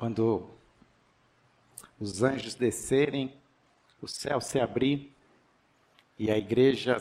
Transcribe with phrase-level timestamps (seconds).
[0.00, 0.48] quando
[2.00, 3.38] os anjos descerem,
[4.00, 5.14] o céu se abrir
[6.18, 6.96] e a igreja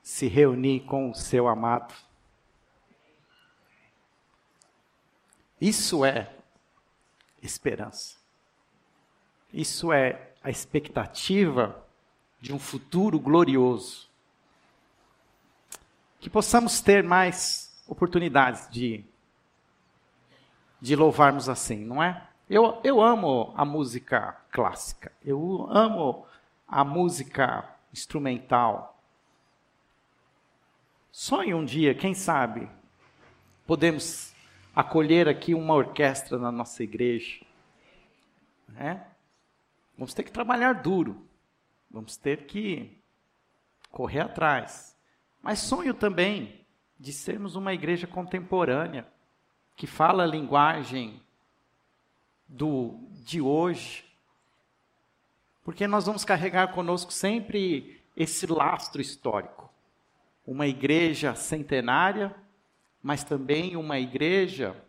[0.00, 1.92] se reunir com o seu amado.
[5.60, 6.32] Isso é
[7.42, 8.14] esperança.
[9.52, 11.84] Isso é a expectativa
[12.40, 14.08] de um futuro glorioso.
[16.20, 19.04] Que possamos ter mais oportunidades de
[20.82, 22.26] de louvarmos assim, não é?
[22.50, 26.26] Eu, eu amo a música clássica, eu amo
[26.66, 29.00] a música instrumental.
[31.12, 32.68] Sonhe um dia, quem sabe,
[33.64, 34.34] podemos
[34.74, 37.46] acolher aqui uma orquestra na nossa igreja.
[38.66, 39.06] Né?
[39.96, 41.24] Vamos ter que trabalhar duro,
[41.88, 42.98] vamos ter que
[43.92, 44.96] correr atrás.
[45.40, 46.66] Mas sonho também
[46.98, 49.06] de sermos uma igreja contemporânea
[49.82, 51.20] que fala a linguagem
[52.46, 54.04] do de hoje,
[55.64, 59.68] porque nós vamos carregar conosco sempre esse lastro histórico.
[60.46, 62.32] Uma igreja centenária,
[63.02, 64.80] mas também uma igreja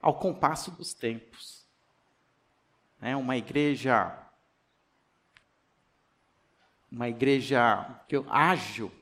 [0.00, 1.66] ao compasso dos tempos.
[3.00, 4.16] É uma igreja
[6.88, 8.92] uma igreja ágil,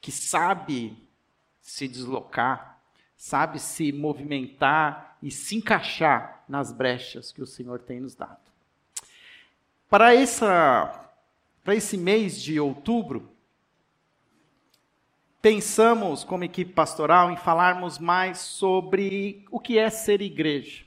[0.00, 0.96] que sabe
[1.60, 2.79] se deslocar,
[3.20, 8.40] sabe se movimentar e se encaixar nas brechas que o Senhor tem nos dado.
[9.90, 11.10] Para, essa,
[11.62, 13.30] para esse mês de outubro,
[15.42, 20.86] pensamos, como equipe pastoral, em falarmos mais sobre o que é ser igreja.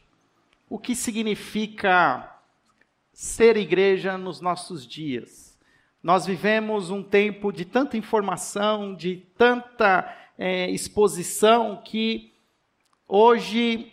[0.67, 2.35] O que significa
[3.13, 5.55] ser igreja nos nossos dias.
[6.01, 12.33] Nós vivemos um tempo de tanta informação, de tanta é, exposição que
[13.07, 13.91] hoje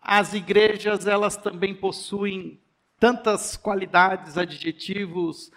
[0.00, 2.60] as igrejas elas também possuem
[2.98, 5.50] tantas qualidades, adjetivos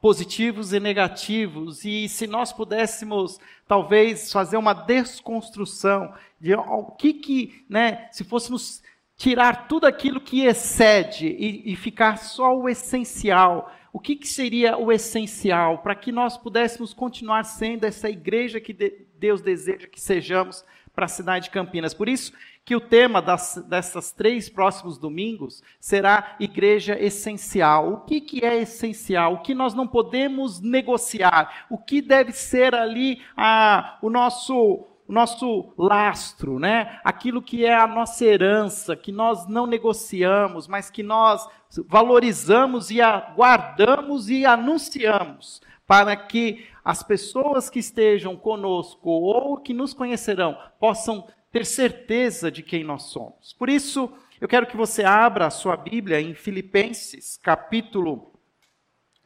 [0.00, 3.38] positivos e negativos, e se nós pudéssemos
[3.68, 8.82] talvez fazer uma desconstrução de o que que, né, se fôssemos
[9.16, 14.76] tirar tudo aquilo que excede e, e ficar só o essencial, o que, que seria
[14.76, 15.78] o essencial?
[15.78, 18.72] Para que nós pudéssemos continuar sendo essa igreja que
[19.22, 21.94] Deus deseja que sejamos para a cidade de Campinas.
[21.94, 22.32] Por isso
[22.64, 27.92] que o tema das, dessas três próximos domingos será igreja essencial.
[27.92, 29.34] O que, que é essencial?
[29.34, 31.66] O que nós não podemos negociar?
[31.70, 36.98] O que deve ser ali a, o nosso o nosso lastro, né?
[37.04, 41.46] Aquilo que é a nossa herança, que nós não negociamos, mas que nós
[41.86, 49.92] valorizamos e aguardamos e anunciamos para que as pessoas que estejam conosco ou que nos
[49.92, 53.52] conhecerão possam ter certeza de quem nós somos.
[53.52, 58.32] Por isso, eu quero que você abra a sua Bíblia em Filipenses, capítulo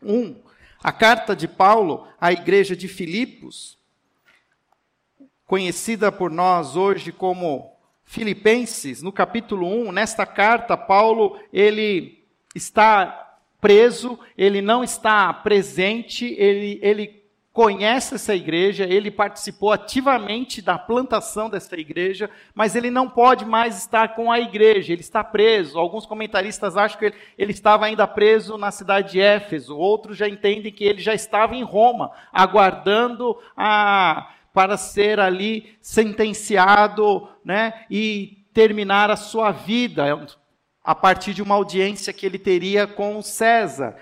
[0.03, 0.35] 1,
[0.83, 3.79] a carta de Paulo à igreja de Filipos,
[5.47, 7.73] conhecida por nós hoje como
[8.05, 12.25] Filipenses, no capítulo 1, nesta carta, Paulo, ele
[12.55, 20.79] está preso, ele não está presente, ele, ele conhece essa igreja, ele participou ativamente da
[20.79, 25.79] plantação dessa igreja, mas ele não pode mais estar com a igreja, ele está preso.
[25.79, 30.29] Alguns comentaristas acham que ele, ele, estava ainda preso na cidade de Éfeso, outros já
[30.29, 38.39] entendem que ele já estava em Roma, aguardando a, para ser ali sentenciado né, e
[38.55, 40.27] terminar a sua vida
[40.83, 43.97] a partir de uma audiência que ele teria com César.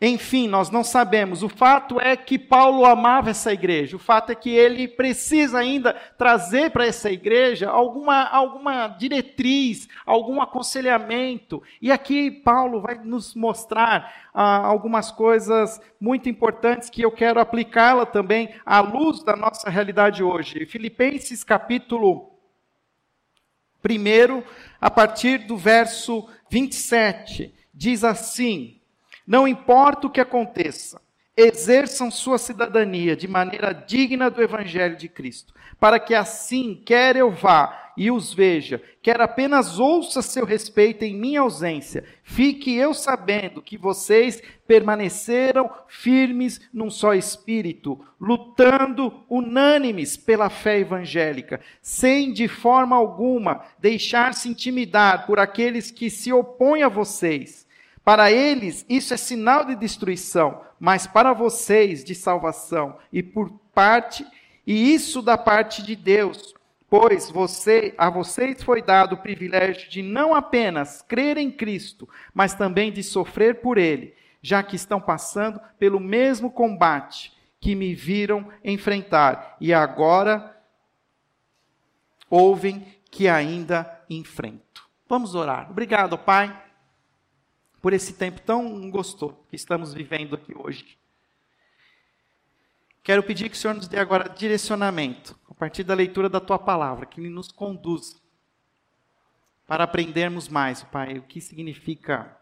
[0.00, 1.42] Enfim, nós não sabemos.
[1.42, 3.96] O fato é que Paulo amava essa igreja.
[3.96, 10.40] O fato é que ele precisa ainda trazer para essa igreja alguma, alguma diretriz, algum
[10.40, 11.60] aconselhamento.
[11.82, 18.06] E aqui Paulo vai nos mostrar ah, algumas coisas muito importantes que eu quero aplicá-la
[18.06, 20.64] também à luz da nossa realidade hoje.
[20.64, 22.38] Filipenses capítulo
[23.84, 24.42] 1,
[24.80, 28.78] a partir do verso 27, diz assim:
[29.28, 31.02] Não importa o que aconteça,
[31.36, 37.30] exerçam sua cidadania de maneira digna do Evangelho de Cristo, para que assim, quer eu
[37.30, 43.60] vá e os veja, quer apenas ouça seu respeito em minha ausência, fique eu sabendo
[43.60, 52.96] que vocês permaneceram firmes num só espírito, lutando unânimes pela fé evangélica, sem de forma
[52.96, 57.67] alguma deixar-se intimidar por aqueles que se opõem a vocês.
[58.08, 64.26] Para eles, isso é sinal de destruição, mas para vocês de salvação, e por parte
[64.66, 66.54] e isso da parte de Deus
[66.88, 72.54] Pois você, a vocês foi dado o privilégio de não apenas crer em Cristo, mas
[72.54, 78.48] também de sofrer por Ele, já que estão passando pelo mesmo combate que me viram
[78.64, 80.58] enfrentar e agora
[82.30, 84.88] ouvem que ainda enfrento.
[85.06, 85.70] Vamos orar.
[85.70, 86.67] Obrigado, Pai,
[87.80, 90.98] por esse tempo tão gostoso que estamos vivendo aqui hoje.
[93.02, 96.58] Quero pedir que o Senhor nos dê agora direcionamento, a partir da leitura da tua
[96.58, 98.16] palavra, que nos conduza
[99.66, 102.38] para aprendermos mais, Pai, o que significa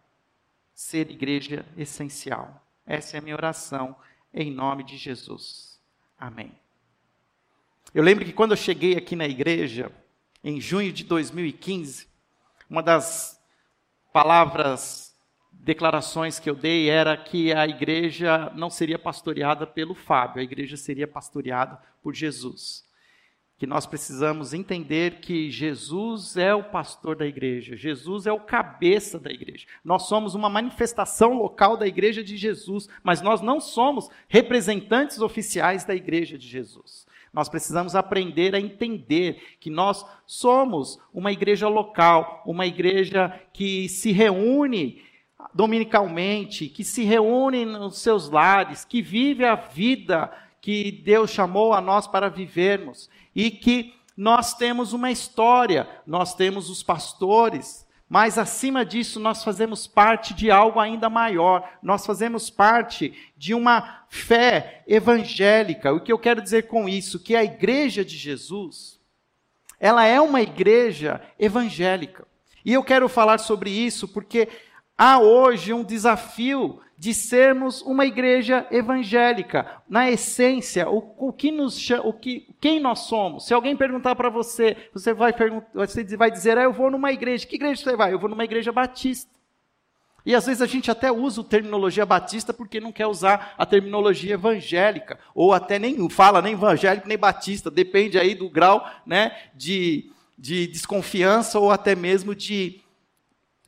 [0.75, 2.65] ser igreja essencial.
[2.87, 3.97] Essa é a minha oração,
[4.33, 5.81] em nome de Jesus.
[6.19, 6.53] Amém.
[7.93, 9.91] Eu lembro que quando eu cheguei aqui na igreja,
[10.43, 12.07] em junho de 2015,
[12.69, 13.41] uma das
[14.13, 15.16] palavras
[15.61, 20.77] declarações que eu dei era que a igreja não seria pastoreada pelo Fábio, a igreja
[20.77, 22.85] seria pastoreada por Jesus.
[23.59, 29.19] Que nós precisamos entender que Jesus é o pastor da igreja, Jesus é o cabeça
[29.19, 29.67] da igreja.
[29.83, 35.85] Nós somos uma manifestação local da igreja de Jesus, mas nós não somos representantes oficiais
[35.85, 37.07] da igreja de Jesus.
[37.33, 44.11] Nós precisamos aprender a entender que nós somos uma igreja local, uma igreja que se
[44.11, 45.03] reúne
[45.55, 50.31] dominicalmente, que se reúne nos seus lares, que vive a vida
[50.61, 56.71] que Deus chamou a nós para vivermos e que nós temos uma história, nós temos
[56.71, 63.13] os pastores, mas acima disso nós fazemos parte de algo ainda maior, nós fazemos parte
[63.37, 65.93] de uma fé evangélica.
[65.93, 67.21] O que eu quero dizer com isso?
[67.21, 68.99] Que a igreja de Jesus,
[69.79, 72.27] ela é uma igreja evangélica.
[72.65, 74.49] E eu quero falar sobre isso porque
[74.99, 79.83] Há hoje um desafio de sermos uma igreja evangélica.
[79.87, 83.47] Na essência, o, o que nos o que, quem nós somos?
[83.47, 85.35] Se alguém perguntar para você, você vai,
[85.75, 87.47] você vai dizer, ah, eu vou numa igreja.
[87.47, 88.13] Que igreja você vai?
[88.13, 89.31] Eu vou numa igreja batista.
[90.25, 93.65] E às vezes a gente até usa a terminologia batista porque não quer usar a
[93.65, 99.37] terminologia evangélica, ou até nem fala nem evangélico nem batista, depende aí do grau né,
[99.55, 102.81] de, de desconfiança ou até mesmo de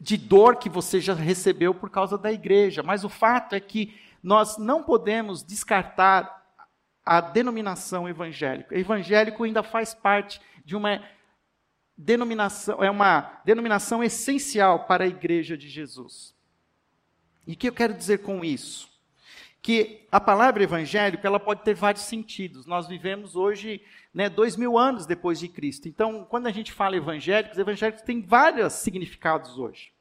[0.00, 3.98] de dor que você já recebeu por causa da igreja, mas o fato é que
[4.22, 6.38] nós não podemos descartar
[7.04, 8.78] a denominação evangélica.
[8.78, 11.02] Evangélico ainda faz parte de uma
[11.96, 16.34] denominação, é uma denominação essencial para a igreja de Jesus.
[17.46, 18.87] E o que eu quero dizer com isso?
[19.68, 22.64] Que a palavra evangélico ela pode ter vários sentidos.
[22.64, 23.82] Nós vivemos hoje
[24.14, 25.86] né, dois mil anos depois de Cristo.
[25.86, 29.92] Então, quando a gente fala evangélicos, evangélicos têm vários significados hoje.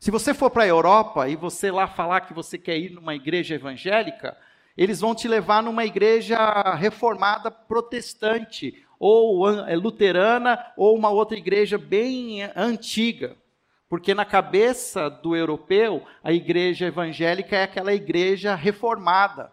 [0.00, 3.14] Se você for para a Europa e você lá falar que você quer ir numa
[3.14, 4.36] igreja evangélica,
[4.76, 11.78] eles vão te levar numa igreja reformada protestante, ou é, luterana, ou uma outra igreja
[11.78, 13.36] bem antiga.
[13.90, 19.52] Porque na cabeça do europeu, a igreja evangélica é aquela igreja reformada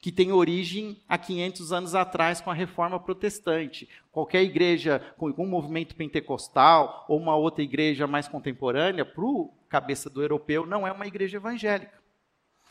[0.00, 3.86] que tem origem há 500 anos atrás com a reforma protestante.
[4.10, 10.08] Qualquer igreja com um movimento pentecostal ou uma outra igreja mais contemporânea, para o cabeça
[10.08, 12.00] do europeu, não é uma igreja evangélica.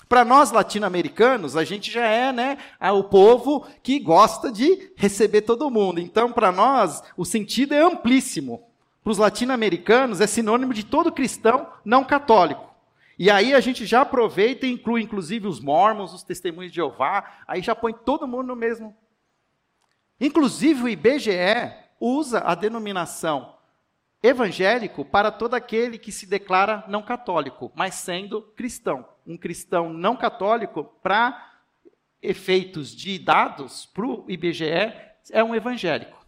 [0.09, 2.57] Para nós latino-americanos, a gente já é né,
[2.91, 5.99] o povo que gosta de receber todo mundo.
[5.99, 8.70] Então, para nós, o sentido é amplíssimo.
[9.03, 12.69] Para os latino-americanos, é sinônimo de todo cristão não católico.
[13.17, 17.43] E aí a gente já aproveita e inclui inclusive os mormons, os testemunhos de Jeová,
[17.47, 18.95] aí já põe todo mundo no mesmo.
[20.19, 23.55] Inclusive o IBGE usa a denominação
[24.23, 29.07] evangélico para todo aquele que se declara não católico, mas sendo cristão.
[29.25, 31.49] Um cristão não católico, para
[32.21, 34.93] efeitos de dados, para o IBGE,
[35.31, 36.20] é um evangélico.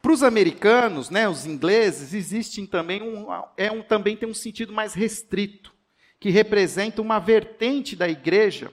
[0.00, 3.26] Para os americanos, né, os ingleses, existe também um,
[3.56, 5.74] é um, também tem um sentido mais restrito,
[6.20, 8.72] que representa uma vertente da igreja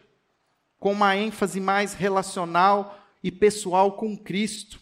[0.80, 4.80] com uma ênfase mais relacional e pessoal com Cristo,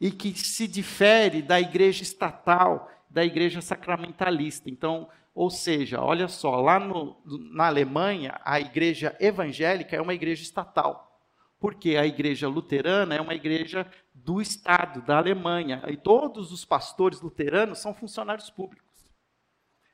[0.00, 4.70] e que se difere da igreja estatal, da igreja sacramentalista.
[4.70, 7.16] Então, ou seja, olha só, lá no,
[7.52, 11.07] na Alemanha, a igreja evangélica é uma igreja estatal.
[11.58, 15.82] Porque a igreja luterana é uma igreja do Estado, da Alemanha.
[15.88, 18.86] E todos os pastores luteranos são funcionários públicos.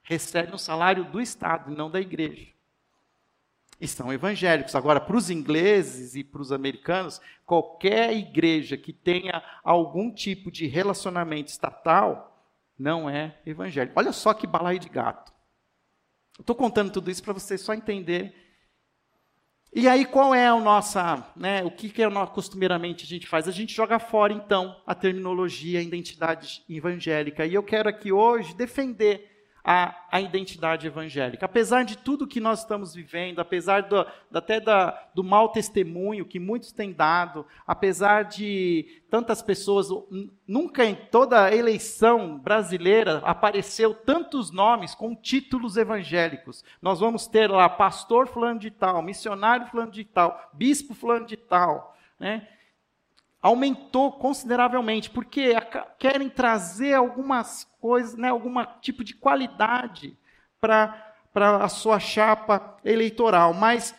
[0.02, 2.52] Recebem o salário do Estado e não da igreja.
[3.80, 4.74] E são evangélicos.
[4.74, 10.66] Agora, para os ingleses e para os americanos, qualquer igreja que tenha algum tipo de
[10.66, 12.30] relacionamento estatal
[12.78, 13.98] não é evangélico.
[13.98, 15.32] Olha só que balaio de gato.
[16.38, 18.43] Estou contando tudo isso para vocês só entender
[19.76, 23.48] E aí, qual é a nossa, né, o que, que é costumeiramente a gente faz?
[23.48, 27.44] A gente joga fora, então, a terminologia, a identidade evangélica.
[27.44, 29.33] E eu quero aqui hoje defender
[29.64, 31.46] a, a identidade evangélica.
[31.46, 36.38] Apesar de tudo que nós estamos vivendo, apesar do, até da, do mau testemunho que
[36.38, 39.88] muitos têm dado, apesar de tantas pessoas,
[40.46, 46.62] nunca em toda a eleição brasileira apareceu tantos nomes com títulos evangélicos.
[46.82, 51.38] Nós vamos ter lá pastor fulano de tal, missionário fulano de tal, bispo fulano de
[51.38, 52.46] tal, né?
[53.44, 55.52] Aumentou consideravelmente, porque
[55.98, 60.16] querem trazer algumas coisas, né, algum tipo de qualidade
[60.58, 63.52] para a sua chapa eleitoral.
[63.52, 63.94] Mas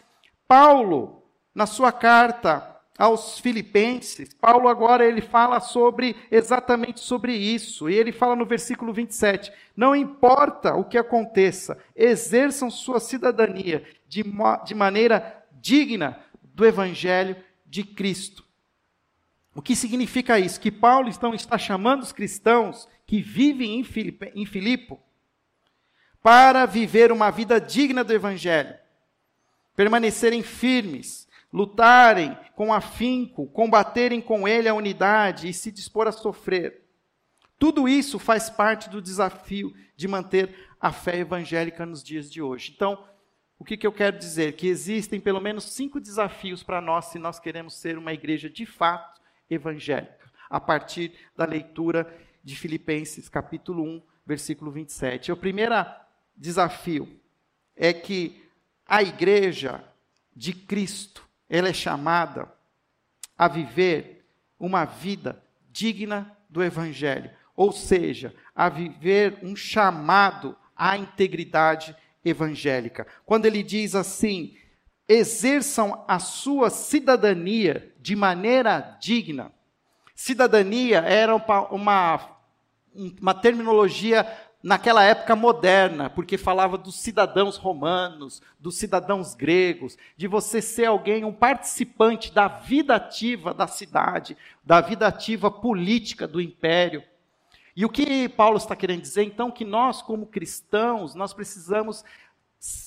[0.47, 1.21] Paulo,
[1.53, 7.87] na sua carta aos Filipenses, Paulo agora ele fala sobre exatamente sobre isso.
[7.87, 14.23] E ele fala no versículo 27: Não importa o que aconteça, exerçam sua cidadania de,
[14.65, 18.44] de maneira digna do evangelho de Cristo.
[19.55, 20.59] O que significa isso?
[20.59, 23.83] Que Paulo então está chamando os cristãos que vivem em,
[24.45, 24.97] Filipe,
[26.21, 28.75] para viver uma vida digna do Evangelho,
[29.73, 36.83] permanecerem firmes, lutarem com afinco, combaterem com ele a unidade e se dispor a sofrer.
[37.57, 42.73] Tudo isso faz parte do desafio de manter a fé evangélica nos dias de hoje.
[42.75, 43.01] Então,
[43.57, 44.57] o que, que eu quero dizer?
[44.57, 48.65] Que existem pelo menos cinco desafios para nós se nós queremos ser uma igreja de
[48.65, 52.11] fato evangélica, a partir da leitura
[52.43, 55.31] de Filipenses, capítulo 1, versículo 27.
[55.31, 55.75] O primeiro
[56.35, 57.19] desafio
[57.75, 58.43] é que
[58.85, 59.83] a igreja
[60.35, 62.51] de Cristo, ela é chamada
[63.37, 64.25] a viver
[64.59, 73.07] uma vida digna do evangelho, ou seja, a viver um chamado à integridade evangélica.
[73.25, 74.57] Quando ele diz assim:
[75.07, 79.51] exerçam a sua cidadania de maneira digna.
[80.15, 82.37] Cidadania era uma,
[83.21, 84.25] uma terminologia
[84.65, 91.23] naquela época moderna, porque falava dos cidadãos romanos, dos cidadãos gregos, de você ser alguém,
[91.23, 97.03] um participante da vida ativa da cidade, da vida ativa política do império.
[97.75, 102.03] E o que Paulo está querendo dizer, então, que nós, como cristãos, nós precisamos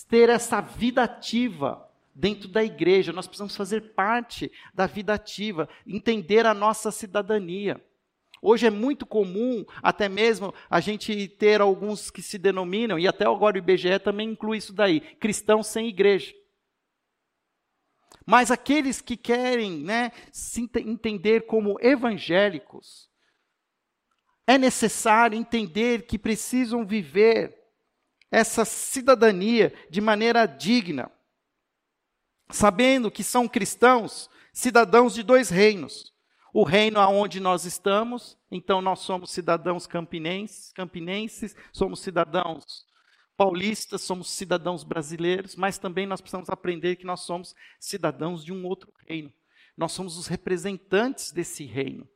[0.08, 1.87] ter essa vida ativa,
[2.18, 7.80] dentro da igreja, nós precisamos fazer parte da vida ativa, entender a nossa cidadania.
[8.42, 13.24] Hoje é muito comum, até mesmo, a gente ter alguns que se denominam, e até
[13.24, 16.34] agora o IBGE também inclui isso daí, cristãos sem igreja.
[18.26, 23.08] Mas aqueles que querem né, se entender como evangélicos,
[24.44, 27.56] é necessário entender que precisam viver
[28.28, 31.12] essa cidadania de maneira digna
[32.50, 36.12] sabendo que são cristãos, cidadãos de dois reinos.
[36.52, 42.86] O reino aonde nós estamos, então nós somos cidadãos campinenses, campinenses, somos cidadãos
[43.36, 48.66] paulistas, somos cidadãos brasileiros, mas também nós precisamos aprender que nós somos cidadãos de um
[48.66, 49.32] outro reino.
[49.76, 52.08] Nós somos os representantes desse reino.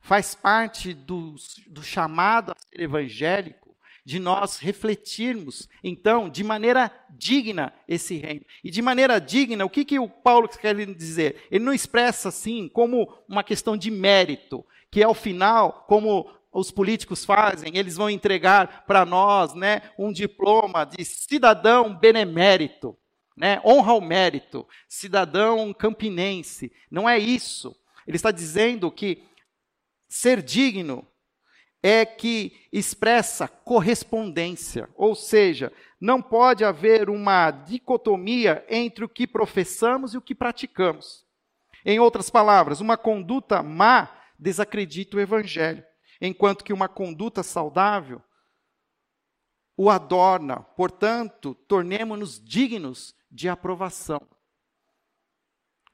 [0.00, 1.34] Faz parte do,
[1.66, 3.61] do chamado a ser evangélico
[4.04, 8.44] de nós refletirmos, então, de maneira digna esse reino.
[8.62, 11.46] E de maneira digna, o que, que o Paulo quer dizer?
[11.50, 17.24] Ele não expressa assim como uma questão de mérito, que ao final, como os políticos
[17.24, 22.96] fazem, eles vão entregar para nós né, um diploma de cidadão benemérito,
[23.36, 26.70] né, honra ao mérito, cidadão campinense.
[26.90, 27.74] Não é isso.
[28.06, 29.24] Ele está dizendo que
[30.08, 31.06] ser digno
[31.82, 40.14] é que expressa correspondência, ou seja, não pode haver uma dicotomia entre o que professamos
[40.14, 41.26] e o que praticamos.
[41.84, 44.08] Em outras palavras, uma conduta má
[44.38, 45.84] desacredita o evangelho,
[46.20, 48.22] enquanto que uma conduta saudável
[49.76, 50.60] o adorna.
[50.76, 54.20] Portanto, tornemos-nos dignos de aprovação.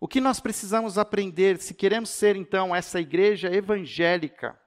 [0.00, 4.58] O que nós precisamos aprender se queremos ser então essa igreja evangélica?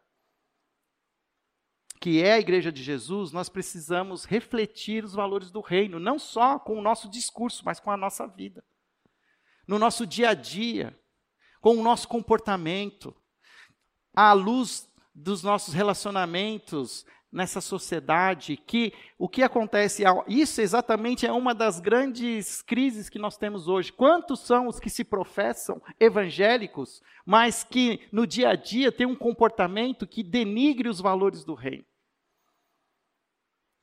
[2.01, 6.57] Que é a igreja de Jesus, nós precisamos refletir os valores do reino, não só
[6.57, 8.63] com o nosso discurso, mas com a nossa vida.
[9.67, 10.99] No nosso dia a dia,
[11.61, 13.15] com o nosso comportamento,
[14.15, 21.53] à luz dos nossos relacionamentos nessa sociedade, que o que acontece, isso exatamente é uma
[21.53, 23.93] das grandes crises que nós temos hoje.
[23.93, 29.15] Quantos são os que se professam evangélicos, mas que no dia a dia têm um
[29.15, 31.85] comportamento que denigre os valores do reino?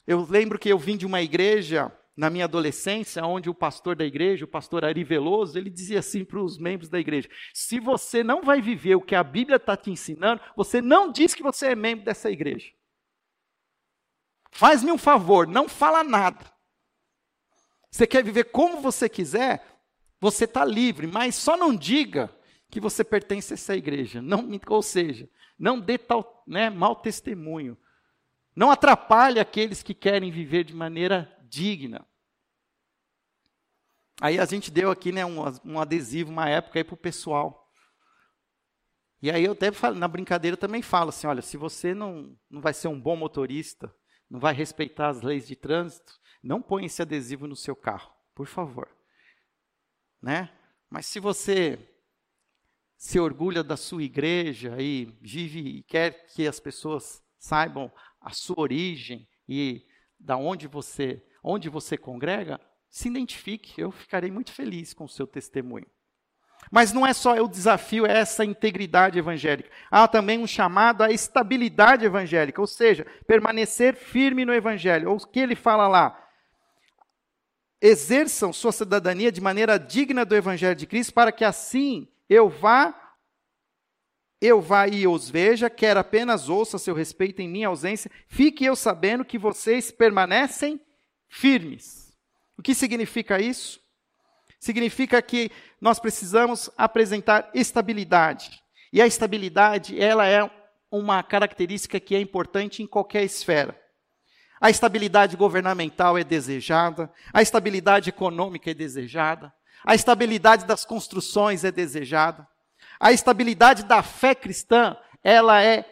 [0.08, 4.06] Eu lembro que eu vim de uma igreja na minha adolescência, onde o pastor da
[4.06, 8.24] igreja, o pastor Ari Veloso, ele dizia assim para os membros da igreja: se você
[8.24, 11.66] não vai viver o que a Bíblia está te ensinando, você não diz que você
[11.66, 12.72] é membro dessa igreja.
[14.50, 16.50] Faz-me um favor, não fala nada.
[17.90, 19.62] Você quer viver como você quiser,
[20.18, 22.34] você está livre, mas só não diga
[22.70, 24.22] que você pertence a essa igreja.
[24.22, 27.76] Não, ou seja, não dê tal, né, mau testemunho.
[28.58, 32.04] Não atrapalhe aqueles que querem viver de maneira digna.
[34.20, 37.72] Aí a gente deu aqui né, um, um adesivo, uma época aí para o pessoal.
[39.22, 42.60] E aí eu até falo, na brincadeira também falo assim, olha, se você não, não
[42.60, 43.94] vai ser um bom motorista,
[44.28, 48.48] não vai respeitar as leis de trânsito, não põe esse adesivo no seu carro, por
[48.48, 48.88] favor.
[50.20, 50.50] Né?
[50.90, 51.78] Mas se você
[52.96, 58.60] se orgulha da sua igreja e vive e quer que as pessoas saibam a sua
[58.60, 59.84] origem e
[60.18, 62.60] da onde você, onde você congrega,
[62.90, 65.86] se identifique, eu ficarei muito feliz com o seu testemunho.
[66.70, 69.70] Mas não é só o desafio, é essa integridade evangélica.
[69.90, 75.10] Há também um chamado à estabilidade evangélica, ou seja, permanecer firme no evangelho.
[75.10, 76.24] Ou o que ele fala lá?
[77.80, 83.07] Exerçam sua cidadania de maneira digna do evangelho de Cristo, para que assim eu vá
[84.40, 88.76] eu vá e os veja, quer apenas ouça seu respeito em minha ausência, fique eu
[88.76, 90.80] sabendo que vocês permanecem
[91.28, 92.16] firmes.
[92.56, 93.80] O que significa isso?
[94.60, 98.62] Significa que nós precisamos apresentar estabilidade.
[98.92, 100.48] E a estabilidade, ela é
[100.90, 103.78] uma característica que é importante em qualquer esfera.
[104.60, 109.52] A estabilidade governamental é desejada, a estabilidade econômica é desejada,
[109.84, 112.46] a estabilidade das construções é desejada,
[112.98, 115.84] a estabilidade da fé cristã, ela é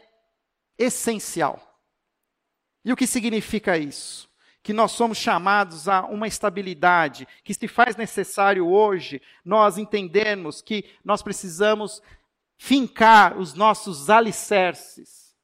[0.78, 1.80] essencial.
[2.84, 4.26] E o que significa isso?
[4.66, 10.92] que nós somos chamados a uma estabilidade, que se faz necessário hoje nós entendermos que
[11.04, 12.02] nós precisamos
[12.58, 15.36] fincar os nossos alicerces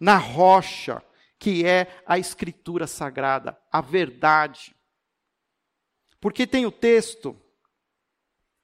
[0.00, 1.00] na rocha,
[1.38, 4.74] que é a Escritura Sagrada, a verdade.
[6.20, 7.40] Porque tem o texto,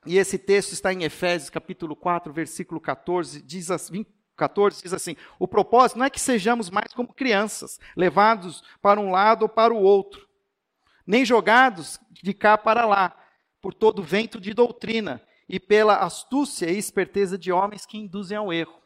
[0.06, 5.14] e esse texto está em Efésios capítulo 4, versículo 14, diz assim, 14 diz assim:
[5.38, 9.74] o propósito não é que sejamos mais como crianças, levados para um lado ou para
[9.74, 10.26] o outro,
[11.06, 13.14] nem jogados de cá para lá,
[13.60, 18.52] por todo vento de doutrina e pela astúcia e esperteza de homens que induzem ao
[18.52, 18.80] erro.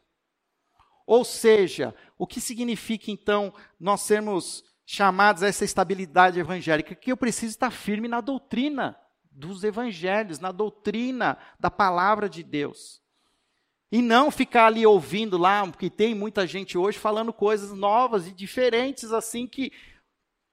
[1.07, 6.95] Ou seja, o que significa então nós sermos chamados a essa estabilidade evangélica?
[6.95, 8.99] Que eu preciso estar firme na doutrina
[9.35, 13.03] dos evangelhos, na doutrina da palavra de Deus.
[13.91, 18.33] E não ficar ali ouvindo lá, porque tem muita gente hoje falando coisas novas e
[18.33, 19.73] diferentes, assim que.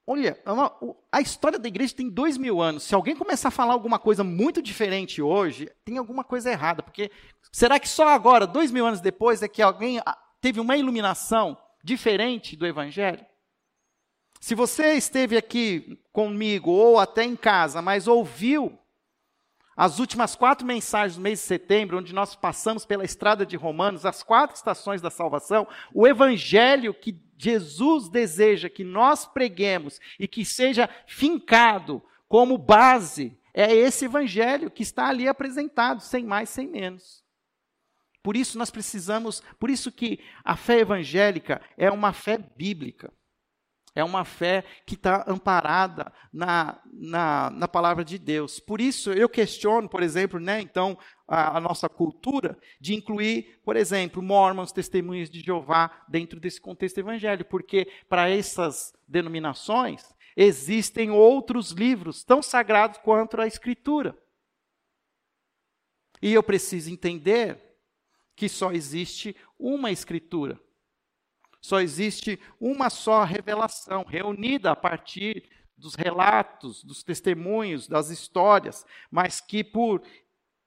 [0.06, 2.82] Olha, é a história da igreja tem dois mil anos.
[2.82, 6.82] Se alguém começar a falar alguma coisa muito diferente hoje, tem alguma coisa errada.
[6.82, 7.10] Porque
[7.52, 11.56] será que só agora, dois mil anos depois, é que alguém ah, teve uma iluminação
[11.84, 13.24] diferente do evangelho?
[14.42, 18.76] Se você esteve aqui comigo ou até em casa, mas ouviu
[19.76, 24.04] as últimas quatro mensagens do mês de setembro, onde nós passamos pela estrada de Romanos,
[24.04, 30.44] as quatro estações da salvação, o evangelho que Jesus deseja que nós preguemos e que
[30.44, 37.22] seja fincado como base, é esse evangelho que está ali apresentado, sem mais, sem menos.
[38.24, 43.12] Por isso nós precisamos, por isso que a fé evangélica é uma fé bíblica.
[43.94, 48.58] É uma fé que está amparada na, na, na, palavra de Deus.
[48.58, 53.76] Por isso, eu questiono, por exemplo, né, então, a, a, nossa cultura de incluir, por
[53.76, 61.72] exemplo, mormons, testemunhas de Jeová, dentro desse contexto evangélico, porque para essas denominações existem outros
[61.72, 64.16] livros tão sagrados quanto a Escritura.
[66.22, 67.58] E eu preciso entender
[68.34, 70.58] que só existe uma Escritura.
[71.62, 75.48] Só existe uma só revelação, reunida a partir
[75.78, 80.02] dos relatos, dos testemunhos, das histórias, mas que por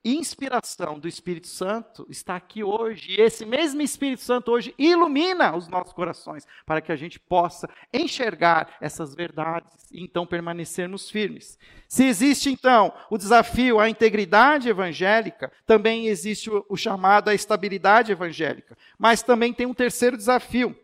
[0.05, 3.13] inspiração do Espírito Santo está aqui hoje.
[3.13, 7.67] E esse mesmo Espírito Santo hoje ilumina os nossos corações para que a gente possa
[7.91, 11.58] enxergar essas verdades e então permanecermos firmes.
[11.89, 18.77] Se existe então o desafio à integridade evangélica, também existe o, chamado à estabilidade evangélica.
[18.99, 20.77] Mas também tem um terceiro desafio,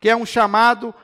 [0.00, 0.94] que é um chamado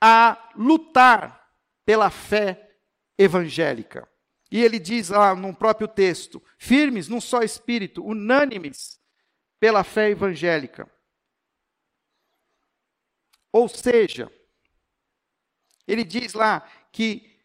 [0.00, 1.52] a lutar
[1.84, 2.78] pela fé
[3.18, 4.08] evangélica.
[4.50, 9.00] E ele diz lá no próprio texto: firmes num só espírito, unânimes
[9.60, 10.90] pela fé evangélica.
[13.52, 14.30] Ou seja,
[15.86, 16.60] Ele diz lá
[16.92, 17.38] que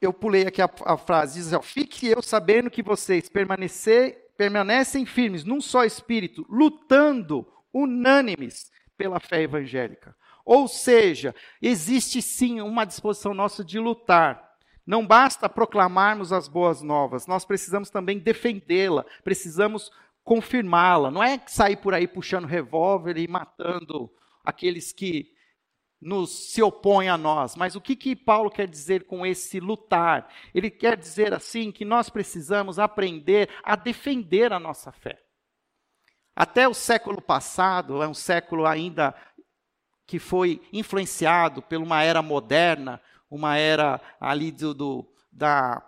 [0.00, 5.44] eu pulei aqui a, a frase, diz, fique eu sabendo que vocês permanecer, permanecem firmes
[5.44, 10.16] num só espírito, lutando unânimes pela fé evangélica.
[10.44, 14.42] Ou seja, existe sim uma disposição nossa de lutar.
[14.86, 19.90] Não basta proclamarmos as boas novas, nós precisamos também defendê-la, precisamos
[20.22, 21.10] confirmá-la.
[21.10, 24.08] Não é sair por aí puxando revólver e matando
[24.44, 25.34] aqueles que
[26.00, 27.56] nos se opõem a nós.
[27.56, 30.28] Mas o que, que Paulo quer dizer com esse lutar?
[30.54, 35.25] Ele quer dizer assim que nós precisamos aprender a defender a nossa fé.
[36.36, 39.14] Até o século passado, é um século ainda
[40.06, 45.82] que foi influenciado por uma era moderna, uma era ali do, do, da,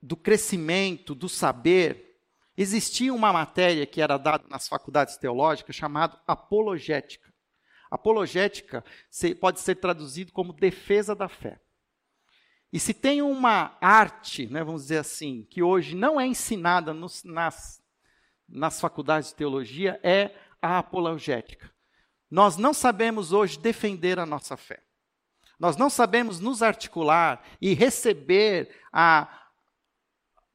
[0.00, 2.18] do crescimento, do saber,
[2.56, 7.30] existia uma matéria que era dada nas faculdades teológicas chamada apologética.
[7.90, 8.82] Apologética
[9.38, 11.60] pode ser traduzido como defesa da fé.
[12.72, 17.22] E se tem uma arte, né, vamos dizer assim, que hoje não é ensinada nos,
[17.22, 17.80] nas,
[18.48, 21.70] nas faculdades de teologia, é a apologética.
[22.30, 24.82] Nós não sabemos hoje defender a nossa fé.
[25.58, 29.28] Nós não sabemos nos articular e receber a,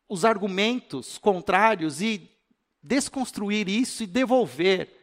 [0.07, 2.29] os argumentos contrários e
[2.83, 5.01] desconstruir isso e devolver.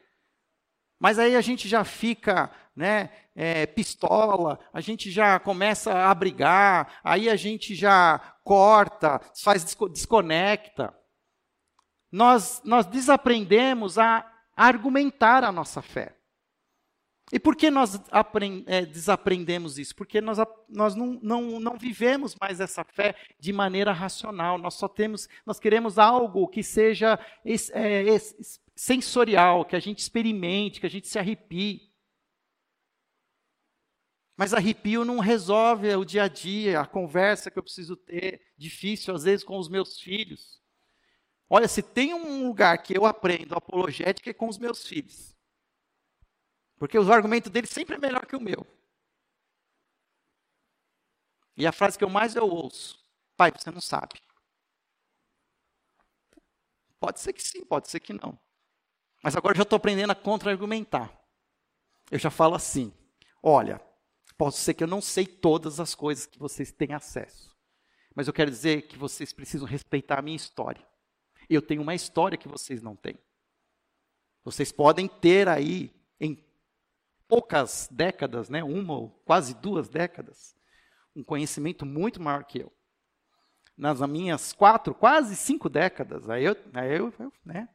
[0.99, 7.01] Mas aí a gente já fica né, é, pistola, a gente já começa a brigar,
[7.03, 10.98] aí a gente já corta, faz desconecta.
[12.11, 14.25] Nós, nós desaprendemos a
[14.57, 16.19] argumentar a nossa fé.
[17.31, 18.01] E por que nós
[18.67, 19.95] é, desaprendemos isso?
[19.95, 24.57] Porque nós, nós não, não, não vivemos mais essa fé de maneira racional.
[24.57, 28.05] Nós só temos, nós queremos algo que seja é,
[28.75, 31.93] sensorial, que a gente experimente, que a gente se arrepie.
[34.35, 39.15] Mas arrepio não resolve o dia a dia, a conversa que eu preciso ter, difícil
[39.15, 40.58] às vezes com os meus filhos.
[41.51, 45.35] Olha, se tem um lugar que eu aprendo apologética é com os meus filhos.
[46.79, 48.67] Porque o argumento dele sempre é melhor que o meu.
[51.57, 52.99] E a frase que eu mais eu ouço:
[53.37, 54.21] Pai, você não sabe.
[57.01, 58.39] Pode ser que sim, pode ser que não.
[59.23, 61.13] Mas agora eu já estou aprendendo a contra-argumentar.
[62.11, 62.93] Eu já falo assim:
[63.43, 63.81] olha,
[64.37, 67.57] pode ser que eu não sei todas as coisas que vocês têm acesso.
[68.15, 70.88] Mas eu quero dizer que vocês precisam respeitar a minha história.
[71.49, 73.19] Eu tenho uma história que vocês não têm.
[74.45, 76.43] Vocês podem ter aí, em
[77.27, 80.57] poucas décadas, né, uma ou quase duas décadas,
[81.15, 82.73] um conhecimento muito maior que eu.
[83.77, 87.69] Nas minhas quatro, quase cinco décadas, aí eu, aí eu, eu né,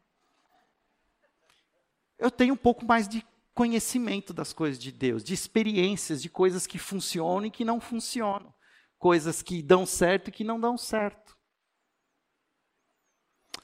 [2.17, 6.65] eu tenho um pouco mais de conhecimento das coisas de Deus, de experiências, de coisas
[6.65, 8.53] que funcionam e que não funcionam,
[8.97, 11.32] coisas que dão certo e que não dão certo.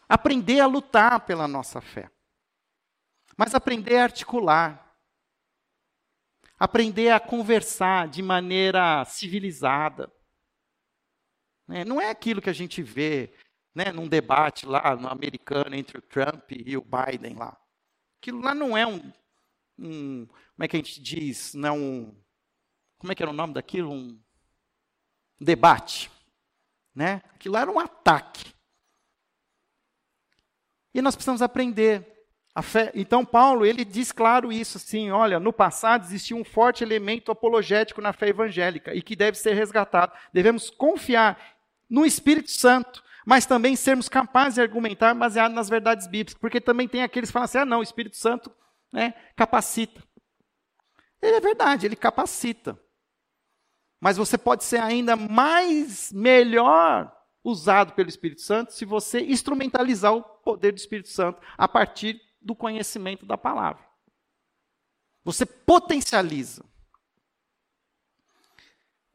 [0.09, 2.09] Aprender a lutar pela nossa fé,
[3.37, 4.97] mas aprender a articular,
[6.57, 10.11] aprender a conversar de maneira civilizada.
[11.67, 11.85] Né?
[11.85, 13.31] Não é aquilo que a gente vê
[13.73, 17.55] né, num debate lá no americano entre o Trump e o Biden lá.
[18.19, 19.13] Aquilo lá não é um,
[19.77, 22.23] um como é que a gente diz, não é um,
[22.97, 23.91] como é que era o nome daquilo?
[23.93, 24.19] Um
[25.39, 26.11] debate.
[26.93, 27.21] Né?
[27.33, 28.53] Aquilo lá era um ataque.
[30.93, 32.19] E nós precisamos aprender
[32.61, 37.31] Fé, então Paulo, ele diz claro isso assim, olha, no passado existia um forte elemento
[37.31, 40.13] apologético na fé evangélica e que deve ser resgatado.
[40.33, 41.39] Devemos confiar
[41.89, 46.87] no Espírito Santo, mas também sermos capazes de argumentar baseado nas verdades bíblicas, porque também
[46.87, 48.51] tem aqueles que falam assim, ah não, o Espírito Santo
[48.91, 50.03] né, capacita.
[51.21, 52.79] Ele é verdade, ele capacita.
[53.99, 57.13] Mas você pode ser ainda mais melhor
[57.49, 62.55] usado pelo Espírito Santo se você instrumentalizar o poder do Espírito Santo a partir do
[62.55, 63.83] conhecimento da palavra.
[65.23, 66.63] Você potencializa.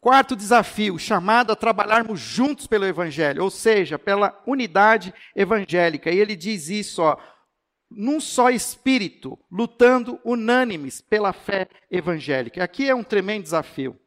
[0.00, 6.10] Quarto desafio, chamado a trabalharmos juntos pelo Evangelho, ou seja, pela unidade evangélica.
[6.10, 7.16] E ele diz isso, ó,
[7.90, 12.62] num só espírito, lutando unânimes pela fé evangélica.
[12.62, 13.98] Aqui é um tremendo desafio.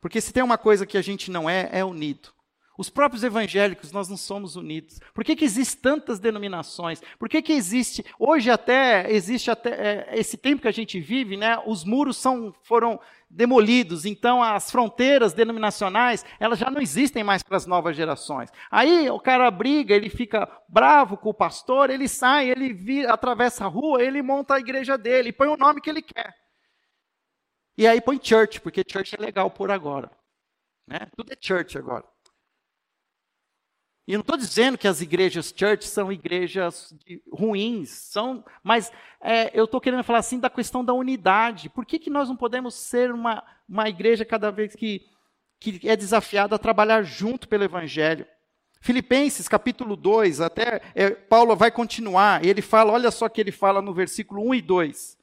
[0.00, 2.32] Porque se tem uma coisa que a gente não é, é unido.
[2.80, 5.00] Os próprios evangélicos, nós não somos unidos.
[5.12, 7.02] Por que, que existem tantas denominações?
[7.18, 11.36] Por que, que existe, hoje até, existe até, é, esse tempo que a gente vive,
[11.36, 17.42] né, os muros são, foram demolidos, então as fronteiras denominacionais, elas já não existem mais
[17.42, 18.48] para as novas gerações.
[18.70, 23.66] Aí o cara briga, ele fica bravo com o pastor, ele sai, ele vira, atravessa
[23.66, 26.34] a rua, ele monta a igreja dele, põe o nome que ele quer.
[27.76, 30.10] E aí põe church, porque church é legal por agora.
[30.88, 31.00] Né?
[31.14, 32.09] Tudo é church agora.
[34.10, 36.92] E não estou dizendo que as igrejas church são igrejas
[37.32, 41.68] ruins, são, mas é, eu estou querendo falar assim da questão da unidade.
[41.68, 45.06] Por que, que nós não podemos ser uma, uma igreja cada vez que,
[45.60, 48.26] que é desafiada a trabalhar junto pelo Evangelho?
[48.80, 53.80] Filipenses capítulo 2, até é, Paulo vai continuar, ele fala, olha só que ele fala
[53.80, 55.19] no versículo 1 e 2.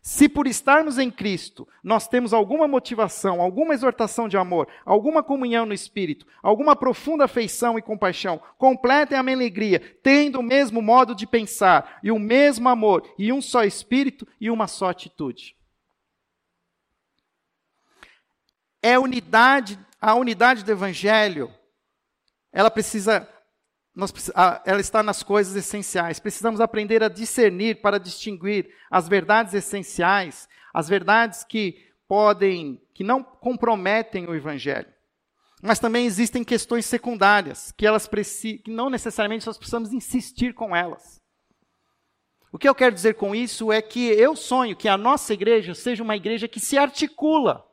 [0.00, 5.66] Se por estarmos em Cristo, nós temos alguma motivação, alguma exortação de amor, alguma comunhão
[5.66, 11.14] no Espírito, alguma profunda afeição e compaixão, completem a minha alegria, tendo o mesmo modo
[11.14, 15.56] de pensar, e o mesmo amor, e um só Espírito e uma só atitude.
[18.80, 21.52] É unidade, a unidade do Evangelho,
[22.52, 23.28] ela precisa
[23.98, 24.12] nós,
[24.64, 26.20] ela está nas coisas essenciais.
[26.20, 33.24] Precisamos aprender a discernir para distinguir as verdades essenciais, as verdades que podem, que não
[33.24, 34.86] comprometem o evangelho.
[35.60, 41.20] Mas também existem questões secundárias, que elas que não necessariamente nós precisamos insistir com elas.
[42.52, 45.74] O que eu quero dizer com isso é que eu sonho que a nossa igreja
[45.74, 47.66] seja uma igreja que se articula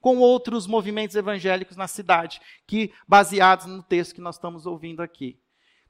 [0.00, 5.38] com outros movimentos evangélicos na cidade, que baseados no texto que nós estamos ouvindo aqui.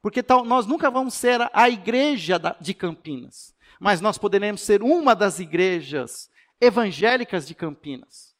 [0.00, 5.14] Porque tal, nós nunca vamos ser a igreja de Campinas, mas nós poderemos ser uma
[5.14, 6.30] das igrejas
[6.60, 8.34] evangélicas de Campinas.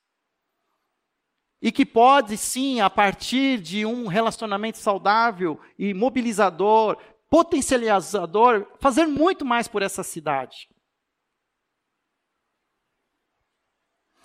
[1.61, 9.45] E que pode sim, a partir de um relacionamento saudável e mobilizador, potencializador, fazer muito
[9.45, 10.69] mais por essa cidade.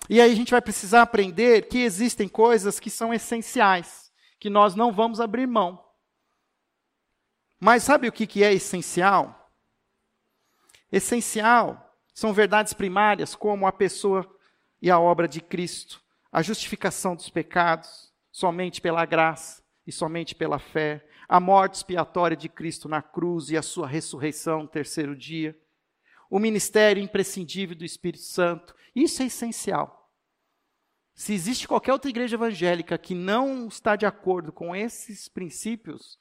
[0.08, 4.74] E aí a gente vai precisar aprender que existem coisas que são essenciais, que nós
[4.74, 5.82] não vamos abrir mão.
[7.64, 9.48] Mas sabe o que, é essencial?
[10.90, 14.28] Essencial são verdades primárias, como a pessoa
[14.80, 20.58] e a obra de Cristo, a justificação dos pecados, somente pela graça e somente pela
[20.58, 25.56] fé, a morte expiatória de Cristo na cruz e a sua ressurreição no terceiro dia,
[26.28, 28.74] o ministério imprescindível do Espírito Santo.
[28.92, 30.10] Isso é essencial.
[31.14, 36.20] Se existe qualquer outra igreja evangélica que não está de acordo com esses princípios,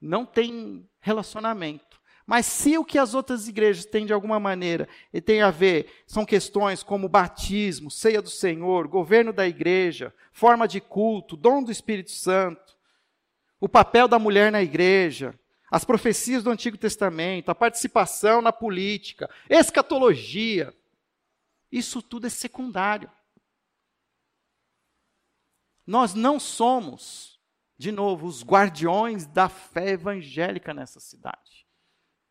[0.00, 2.00] não tem relacionamento.
[2.26, 6.02] Mas se o que as outras igrejas têm de alguma maneira e tem a ver
[6.06, 11.70] são questões como batismo, ceia do Senhor, governo da igreja, forma de culto, dom do
[11.70, 12.76] Espírito Santo,
[13.60, 15.38] o papel da mulher na igreja,
[15.70, 20.74] as profecias do Antigo Testamento, a participação na política, escatologia,
[21.70, 23.10] isso tudo é secundário.
[25.86, 27.35] Nós não somos
[27.78, 31.66] de novo, os guardiões da fé evangélica nessa cidade.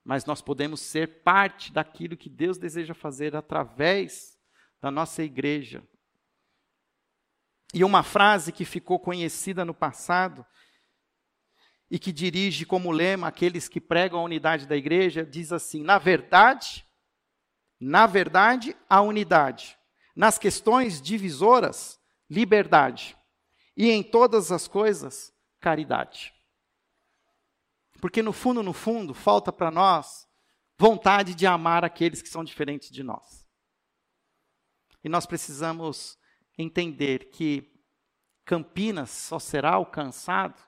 [0.04, 4.38] Mas nós podemos ser parte daquilo que Deus deseja fazer através
[4.82, 5.84] da nossa igreja.
[7.74, 10.46] E uma frase que ficou conhecida no passado
[11.90, 15.98] e que dirige como lema aqueles que pregam a unidade da igreja diz assim: na
[15.98, 16.86] verdade,
[17.80, 19.78] na verdade, a unidade.
[20.16, 23.18] Nas questões divisoras, liberdade.
[23.76, 25.35] E em todas as coisas,
[25.66, 26.32] caridade.
[28.00, 30.30] Porque no fundo, no fundo, falta para nós
[30.78, 33.50] vontade de amar aqueles que são diferentes de nós.
[35.04, 36.20] E nós precisamos
[36.56, 37.74] entender que
[38.46, 40.62] Campinas só será alcançado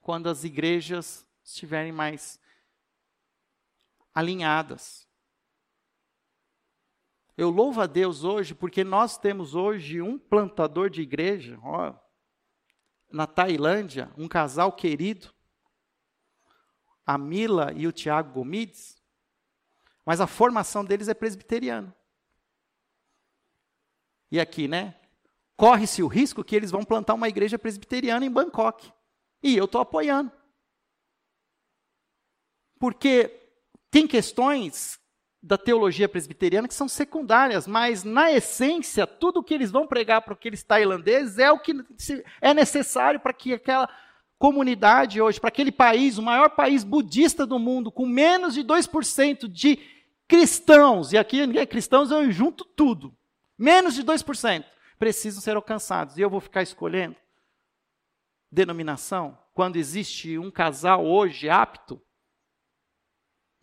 [0.00, 2.38] quando as igrejas estiverem mais
[4.14, 5.08] alinhadas.
[7.36, 11.98] Eu louvo a Deus hoje porque nós temos hoje um plantador de igreja, ó,
[13.10, 15.32] na Tailândia, um casal querido,
[17.04, 19.00] a Mila e o Tiago Gomides,
[20.04, 21.94] mas a formação deles é presbiteriana.
[24.30, 24.94] E aqui, né?
[25.56, 28.92] Corre-se o risco que eles vão plantar uma igreja presbiteriana em Bangkok.
[29.42, 30.30] E eu estou apoiando.
[32.78, 33.28] Porque
[33.90, 34.99] tem questões
[35.42, 40.20] da teologia presbiteriana que são secundárias, mas na essência, tudo o que eles vão pregar
[40.22, 41.74] para aqueles tailandeses é o que
[42.40, 43.88] é necessário para que aquela
[44.38, 49.48] comunidade hoje, para aquele país, o maior país budista do mundo, com menos de 2%
[49.48, 49.78] de
[50.28, 53.14] cristãos, e aqui ninguém é cristãos, eu junto tudo,
[53.58, 54.64] menos de 2%,
[54.98, 56.16] precisam ser alcançados.
[56.16, 57.16] E eu vou ficar escolhendo
[58.52, 62.00] denominação quando existe um casal hoje apto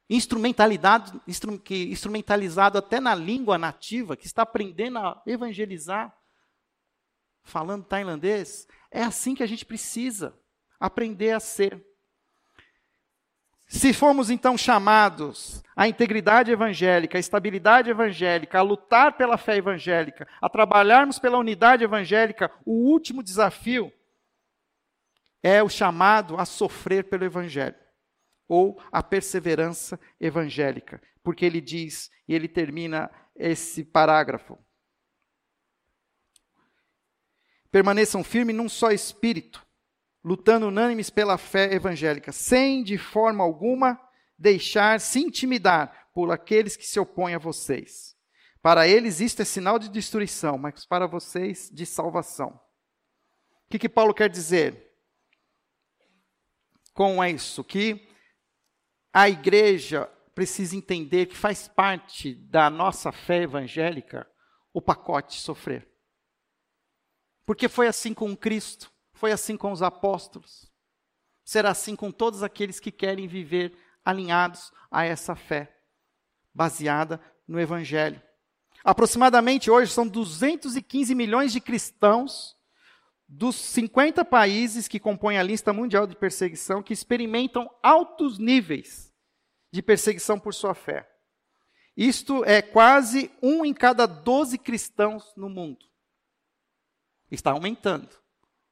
[0.10, 6.16] instrumentalizado até na língua nativa, que está aprendendo a evangelizar,
[7.44, 8.68] falando tailandês.
[8.92, 10.34] É assim que a gente precisa
[10.80, 11.84] aprender a ser.
[13.68, 20.26] Se fomos então chamados à integridade evangélica, à estabilidade evangélica, a lutar pela fé evangélica,
[20.42, 23.92] a trabalharmos pela unidade evangélica, o último desafio
[25.44, 27.76] é o chamado a sofrer pelo evangelho,
[28.48, 34.58] ou a perseverança evangélica, porque ele diz, e ele termina esse parágrafo:
[37.72, 39.66] Permaneçam firmes num só espírito,
[40.24, 44.02] lutando unânimes pela fé evangélica, sem de forma alguma
[44.38, 48.16] deixar se intimidar por aqueles que se opõem a vocês.
[48.62, 52.60] Para eles isto é sinal de destruição, mas para vocês de salvação.
[53.66, 54.94] O que, que Paulo quer dizer
[56.94, 57.64] com isso?
[57.64, 58.07] Que
[59.20, 64.30] a igreja precisa entender que faz parte da nossa fé evangélica
[64.72, 65.92] o pacote sofrer.
[67.44, 68.92] Porque foi assim com Cristo.
[69.14, 70.72] Foi assim com os apóstolos.
[71.44, 73.76] Será assim com todos aqueles que querem viver
[74.06, 75.76] alinhados a essa fé,
[76.54, 78.22] baseada no Evangelho.
[78.84, 82.56] Aproximadamente hoje são 215 milhões de cristãos
[83.28, 89.07] dos 50 países que compõem a lista mundial de perseguição que experimentam altos níveis
[89.72, 91.10] de perseguição por sua fé.
[91.96, 95.86] Isto é quase um em cada 12 cristãos no mundo.
[97.32, 98.10] Está aumentando.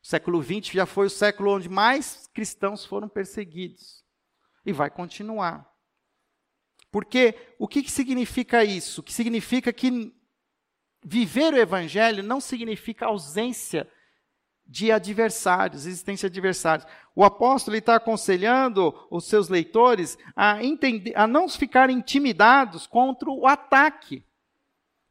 [0.01, 4.05] O século XX já foi o século onde mais cristãos foram perseguidos.
[4.63, 5.67] E vai continuar.
[6.91, 9.03] Porque o que, que significa isso?
[9.03, 10.13] Que significa que
[11.03, 13.91] viver o evangelho não significa ausência
[14.67, 16.87] de adversários, existência de adversários.
[17.15, 23.45] O apóstolo está aconselhando os seus leitores a, entender, a não ficarem intimidados contra o
[23.45, 24.25] ataque.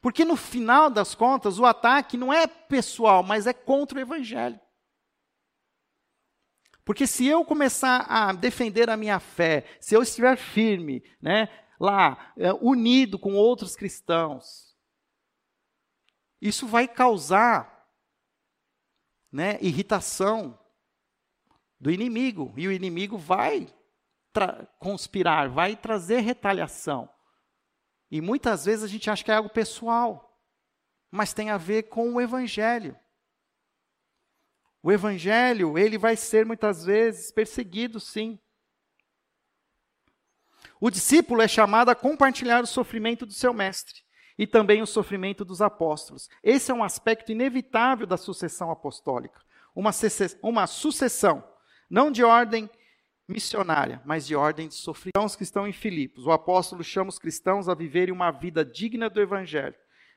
[0.00, 4.60] Porque no final das contas, o ataque não é pessoal, mas é contra o evangelho.
[6.84, 11.48] Porque se eu começar a defender a minha fé, se eu estiver firme, né,
[11.80, 14.76] lá, é, unido com outros cristãos,
[16.40, 17.73] isso vai causar
[19.34, 20.56] né, irritação
[21.80, 22.54] do inimigo.
[22.56, 23.66] E o inimigo vai
[24.78, 27.12] conspirar, vai trazer retaliação.
[28.08, 30.40] E muitas vezes a gente acha que é algo pessoal,
[31.10, 32.96] mas tem a ver com o evangelho.
[34.80, 38.38] O evangelho, ele vai ser muitas vezes perseguido, sim.
[40.80, 44.03] O discípulo é chamado a compartilhar o sofrimento do seu mestre
[44.38, 46.28] e também o sofrimento dos apóstolos.
[46.42, 49.40] Esse é um aspecto inevitável da sucessão apostólica.
[49.74, 49.90] Uma,
[50.42, 51.42] uma sucessão,
[51.88, 52.68] não de ordem
[53.26, 55.24] missionária, mas de ordem de sofrimento.
[55.24, 59.08] Os que estão em Filipos, o apóstolo chama os cristãos a viverem uma vida digna
[59.08, 59.74] do evangelho,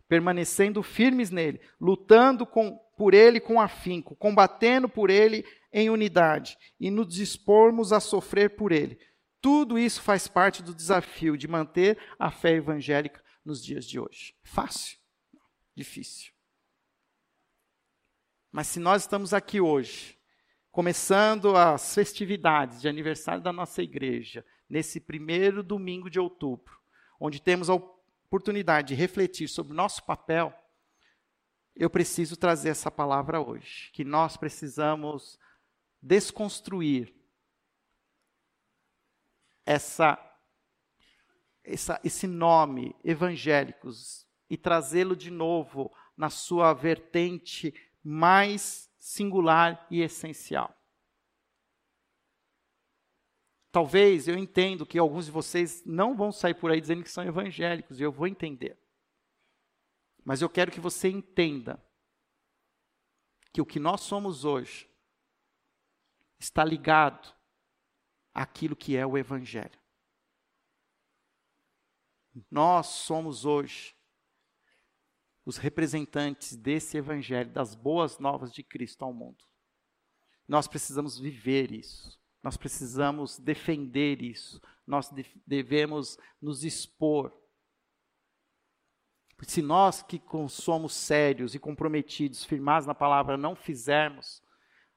[0.08, 6.90] permanecendo firmes nele, lutando com por ele com afinco, combatendo por ele em unidade e
[6.90, 9.00] nos dispormos a sofrer por ele.
[9.40, 14.36] Tudo isso faz parte do desafio de manter a fé evangélica nos dias de hoje.
[14.44, 15.00] Fácil?
[15.74, 16.34] Difícil.
[18.52, 20.20] Mas se nós estamos aqui hoje,
[20.70, 26.78] começando as festividades de aniversário da nossa igreja, nesse primeiro domingo de outubro,
[27.20, 30.54] onde temos a oportunidade de refletir sobre o nosso papel,
[31.74, 35.40] eu preciso trazer essa palavra hoje, que nós precisamos
[36.02, 37.16] desconstruir
[39.66, 40.18] essa,
[41.68, 50.74] essa esse nome evangélicos e trazê-lo de novo na sua vertente mais singular e essencial.
[53.72, 57.24] Talvez eu entendo que alguns de vocês não vão sair por aí dizendo que são
[57.24, 58.80] evangélicos, e eu vou entender.
[60.24, 61.82] Mas eu quero que você entenda
[63.54, 64.90] que o que nós somos hoje
[66.40, 67.34] está ligado
[68.34, 69.80] àquilo que é o Evangelho.
[72.50, 73.96] Nós somos hoje
[75.46, 79.46] os representantes desse Evangelho, das boas novas de Cristo ao mundo.
[80.48, 85.10] Nós precisamos viver isso, nós precisamos defender isso, nós
[85.46, 87.34] devemos nos expor
[89.46, 94.42] se nós que somos sérios e comprometidos, firmados na palavra, não fizermos,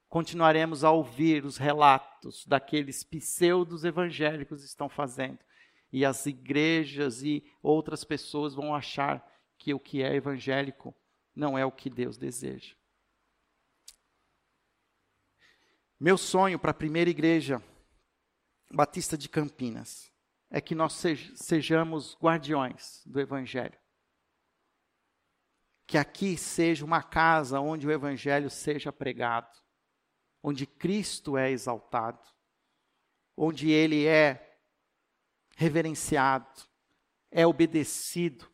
[0.08, 5.38] continuaremos a ouvir os relatos daqueles pseudos evangélicos estão fazendo.
[5.92, 9.26] E as igrejas e outras pessoas vão achar
[9.58, 10.94] que o que é evangélico
[11.34, 12.74] não é o que Deus deseja.
[15.98, 17.62] Meu sonho para a primeira igreja
[18.72, 20.10] batista de Campinas
[20.48, 21.02] é que nós
[21.34, 23.78] sejamos guardiões do evangelho
[25.90, 29.50] que aqui seja uma casa onde o Evangelho seja pregado,
[30.40, 32.22] onde Cristo é exaltado,
[33.36, 34.49] onde Ele é
[35.60, 36.62] reverenciado,
[37.30, 38.50] é obedecido.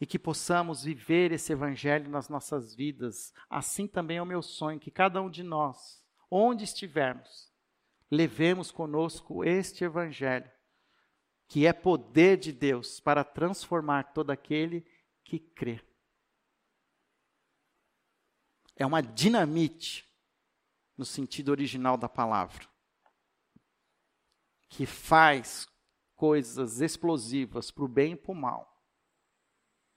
[0.00, 3.34] E que possamos viver esse evangelho nas nossas vidas.
[3.50, 7.52] Assim também é o meu sonho, que cada um de nós, onde estivermos,
[8.08, 10.48] levemos conosco este evangelho,
[11.48, 14.86] que é poder de Deus para transformar todo aquele
[15.24, 15.80] que crê.
[18.76, 20.08] É uma dinamite
[20.96, 22.71] no sentido original da palavra,
[24.72, 25.68] que faz
[26.16, 28.82] coisas explosivas para o bem e para o mal,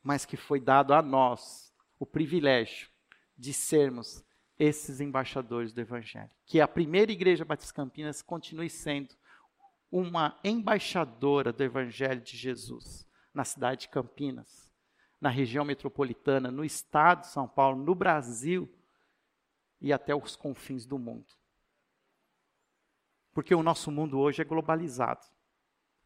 [0.03, 2.89] mas que foi dado a nós o privilégio
[3.37, 4.23] de sermos
[4.59, 6.29] esses embaixadores do Evangelho.
[6.45, 9.15] Que a primeira Igreja Batista Campinas continue sendo
[9.89, 14.69] uma embaixadora do Evangelho de Jesus na cidade de Campinas,
[15.21, 18.69] na região metropolitana, no estado de São Paulo, no Brasil
[19.79, 21.33] e até os confins do mundo.
[23.35, 25.19] Porque o nosso mundo hoje é globalizado.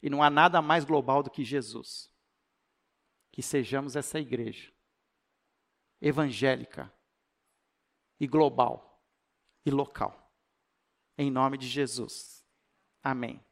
[0.01, 2.11] E não há nada mais global do que Jesus.
[3.31, 4.73] Que sejamos essa igreja
[6.01, 6.91] evangélica
[8.19, 9.03] e global
[9.63, 10.33] e local.
[11.15, 12.43] Em nome de Jesus.
[13.03, 13.45] Amém.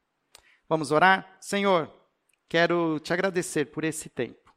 [0.67, 1.37] Vamos orar?
[1.39, 1.93] Senhor,
[2.49, 4.51] quero te agradecer por esse tempo.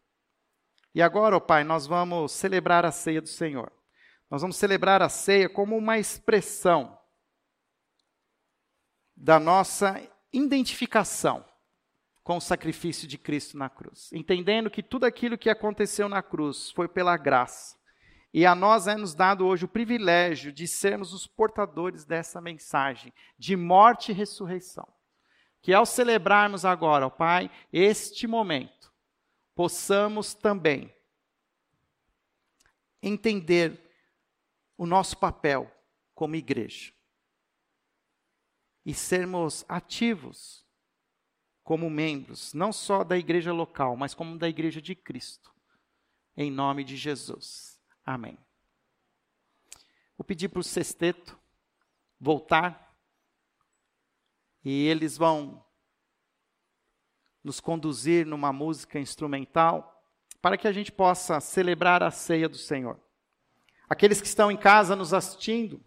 [0.95, 3.71] E agora, ó Pai, nós vamos celebrar a ceia do Senhor.
[4.31, 7.00] Nós vamos celebrar a ceia como uma expressão
[9.21, 10.01] da nossa
[10.33, 11.45] identificação
[12.25, 16.71] com o sacrifício de Cristo na cruz, entendendo que tudo aquilo que aconteceu na cruz
[16.71, 17.79] foi pela graça.
[18.33, 23.13] E a nós é nos dado hoje o privilégio de sermos os portadores dessa mensagem
[23.39, 24.89] de morte e ressurreição.
[25.61, 28.91] Que ao celebrarmos agora, ó Pai, este momento,
[29.55, 30.91] possamos também
[33.03, 33.79] entender
[34.79, 35.71] o nosso papel
[36.15, 36.93] como igreja
[38.85, 40.67] e sermos ativos
[41.63, 45.55] como membros, não só da igreja local, mas como da igreja de Cristo.
[46.37, 47.81] Em nome de Jesus.
[48.05, 48.39] Amém.
[50.17, 51.39] Vou pedir para o sexteto
[52.19, 52.95] voltar
[54.65, 55.65] e eles vão
[57.43, 60.05] nos conduzir numa música instrumental
[60.43, 63.01] para que a gente possa celebrar a ceia do Senhor
[63.91, 65.85] aqueles que estão em casa nos assistindo,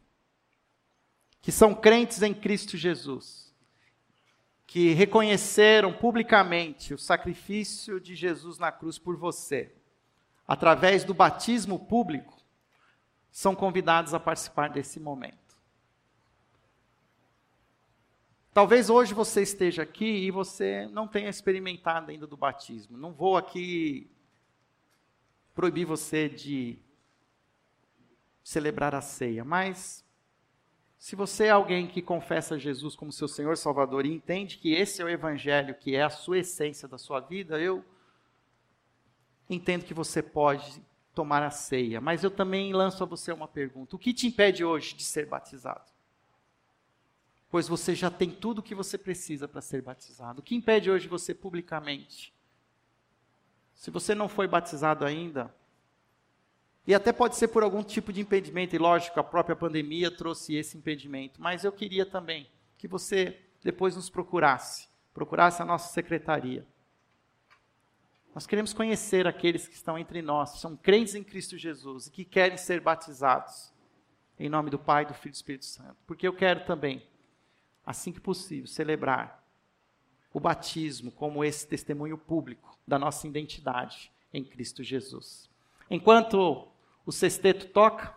[1.43, 3.53] que são crentes em Cristo Jesus,
[4.65, 9.75] que reconheceram publicamente o sacrifício de Jesus na cruz por você,
[10.47, 12.41] através do batismo público,
[13.29, 15.37] são convidados a participar desse momento.
[18.53, 22.97] Talvez hoje você esteja aqui e você não tenha experimentado ainda do batismo.
[22.97, 24.09] Não vou aqui
[25.53, 26.79] proibir você de
[28.43, 29.43] celebrar a ceia.
[29.43, 30.02] Mas,
[31.03, 35.01] se você é alguém que confessa Jesus como seu Senhor Salvador e entende que esse
[35.01, 37.83] é o Evangelho, que é a sua essência da sua vida, eu
[39.49, 40.81] entendo que você pode
[41.13, 41.99] tomar a ceia.
[41.99, 45.25] Mas eu também lanço a você uma pergunta: o que te impede hoje de ser
[45.25, 45.91] batizado?
[47.51, 50.39] Pois você já tem tudo o que você precisa para ser batizado.
[50.39, 52.33] O que impede hoje você publicamente?
[53.75, 55.53] Se você não foi batizado ainda,
[56.85, 60.55] e até pode ser por algum tipo de impedimento, e lógico, a própria pandemia trouxe
[60.55, 61.41] esse impedimento.
[61.41, 66.67] Mas eu queria também que você depois nos procurasse, procurasse a nossa secretaria.
[68.35, 72.11] Nós queremos conhecer aqueles que estão entre nós, que são crentes em Cristo Jesus e
[72.11, 73.71] que querem ser batizados.
[74.37, 75.95] Em nome do Pai, do Filho e do Espírito Santo.
[76.07, 77.07] Porque eu quero também,
[77.85, 79.41] assim que possível, celebrar
[80.33, 85.47] o batismo como esse testemunho público da nossa identidade em Cristo Jesus.
[85.89, 86.67] Enquanto
[87.05, 88.15] o sexteto toca,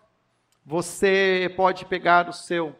[0.65, 2.77] você pode pegar o seu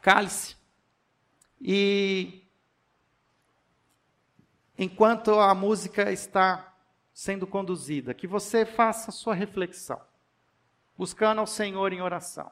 [0.00, 0.56] cálice
[1.60, 2.42] e
[4.78, 6.74] enquanto a música está
[7.12, 10.00] sendo conduzida, que você faça a sua reflexão,
[10.96, 12.50] buscando ao Senhor em oração.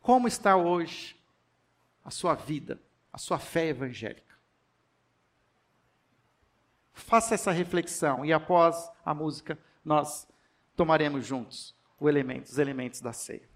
[0.00, 1.14] Como está hoje
[2.02, 2.80] a sua vida,
[3.12, 4.31] a sua fé evangélica?
[6.92, 10.26] Faça essa reflexão e após a música nós
[10.76, 11.74] tomaremos juntos
[12.08, 13.52] elemento, os elementos da ceia.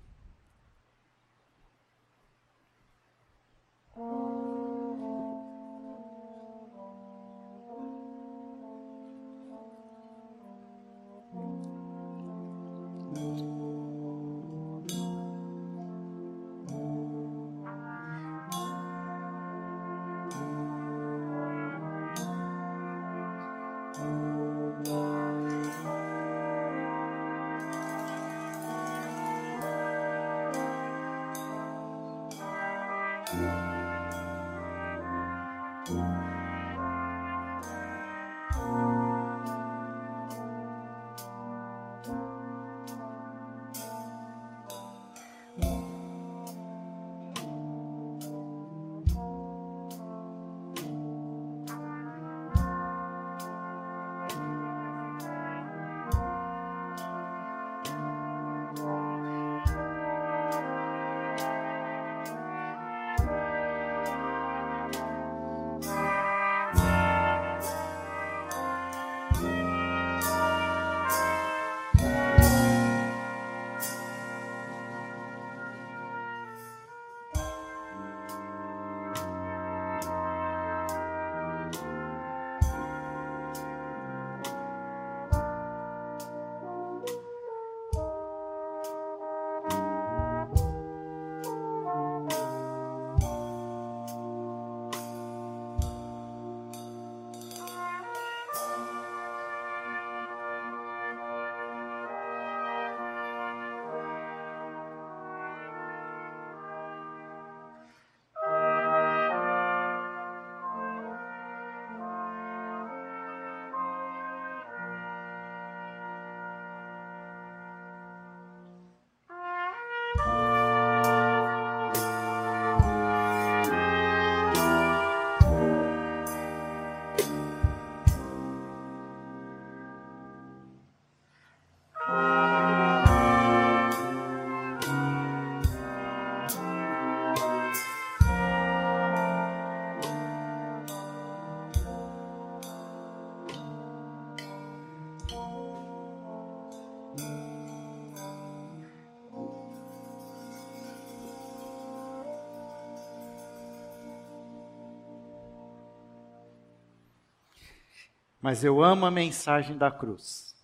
[158.46, 160.54] Mas eu amo a mensagem da cruz.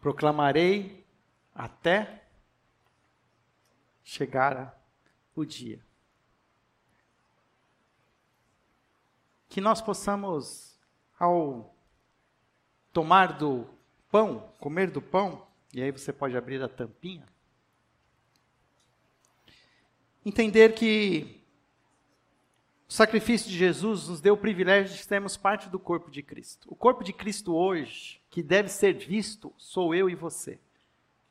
[0.00, 1.06] Proclamarei
[1.54, 2.24] até
[4.02, 4.76] chegar
[5.36, 5.78] o dia.
[9.48, 10.76] Que nós possamos,
[11.16, 11.72] ao
[12.92, 13.64] tomar do
[14.10, 17.28] pão, comer do pão, e aí você pode abrir a tampinha,
[20.26, 21.39] entender que
[22.90, 26.66] o sacrifício de Jesus nos deu o privilégio de sermos parte do corpo de Cristo.
[26.68, 30.58] O corpo de Cristo hoje, que deve ser visto, sou eu e você.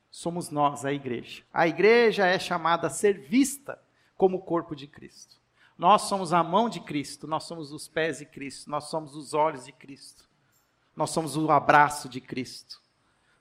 [0.09, 1.43] Somos nós, a igreja.
[1.53, 3.77] A igreja é chamada a ser vista
[4.15, 5.35] como o corpo de Cristo.
[5.77, 9.33] Nós somos a mão de Cristo, nós somos os pés de Cristo, nós somos os
[9.33, 10.29] olhos de Cristo.
[10.95, 12.81] Nós somos o abraço de Cristo.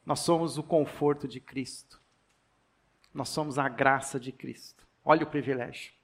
[0.05, 2.01] Nós somos o conforto de Cristo.
[3.14, 4.85] Nós somos a graça de Cristo.
[5.05, 5.97] Olha o privilégio.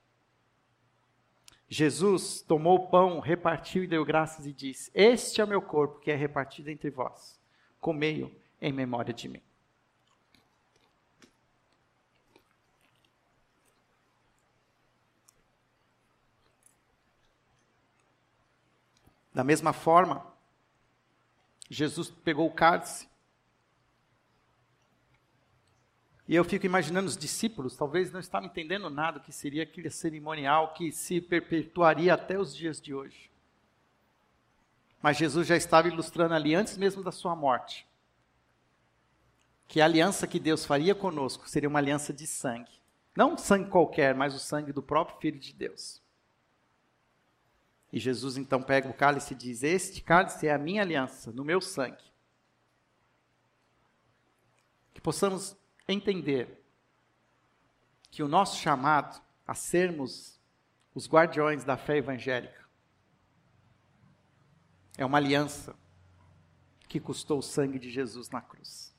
[1.69, 5.99] Jesus tomou o pão, repartiu e deu graças e disse: Este é o meu corpo
[6.01, 7.41] que é repartido entre vós.
[7.81, 9.43] Comei-o em memória de mim.
[19.35, 20.25] Da mesma forma,
[21.69, 23.09] Jesus pegou o cálice
[26.27, 30.72] E eu fico imaginando os discípulos, talvez não estavam entendendo nada que seria aquele cerimonial
[30.72, 33.31] que se perpetuaria até os dias de hoje.
[35.03, 37.87] Mas Jesus já estava ilustrando ali antes mesmo da sua morte.
[39.68, 42.72] Que a aliança que Deus faria conosco seria uma aliança de sangue.
[43.14, 46.03] Não sangue qualquer, mas o sangue do próprio Filho de Deus.
[47.93, 51.45] E Jesus então pega o cálice e diz: Este cálice é a minha aliança, no
[51.45, 52.03] meu sangue.
[54.95, 55.57] Que possamos
[55.93, 56.64] entender
[58.11, 60.41] que o nosso chamado a sermos
[60.95, 62.64] os guardiões da fé evangélica
[64.97, 65.76] é uma aliança
[66.89, 68.95] que custou o sangue de Jesus na cruz.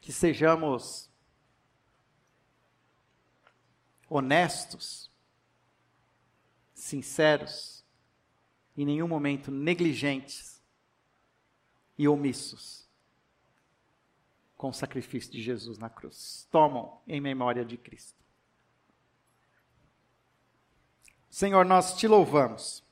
[0.00, 1.10] Que sejamos
[4.08, 5.10] honestos,
[6.72, 7.84] sinceros,
[8.74, 10.62] em nenhum momento negligentes
[11.98, 12.87] e omissos
[14.58, 16.48] com o sacrifício de Jesus na cruz.
[16.50, 18.18] Tomam em memória de Cristo.
[21.30, 22.82] Senhor, nós te louvamos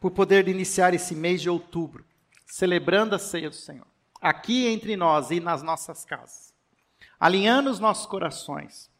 [0.00, 2.06] por poder iniciar esse mês de outubro,
[2.46, 3.86] celebrando a ceia do Senhor,
[4.22, 6.54] aqui entre nós e nas nossas casas,
[7.20, 8.90] alinhando os nossos corações